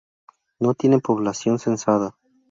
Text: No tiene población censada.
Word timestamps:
No 0.59 0.73
tiene 0.73 0.97
población 0.97 1.59
censada. 1.59 2.17